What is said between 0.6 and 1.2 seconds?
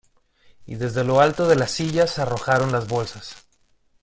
y desde lo